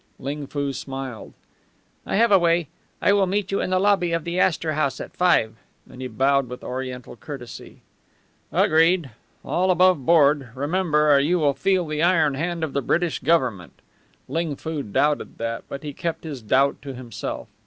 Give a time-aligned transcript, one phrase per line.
[0.17, 1.33] Ling Foo smiled.
[2.07, 2.69] "I have a way.
[3.03, 6.07] I will meet you in the lobby of the Astor House at five"; and he
[6.07, 7.83] bowed with Oriental courtesy.
[8.51, 9.11] "Agreed.
[9.45, 13.73] All aboveboard, remember, or you will feel the iron hand of the British Government."
[14.27, 17.47] Ling Foo doubted that, but he kept this doubt to himself.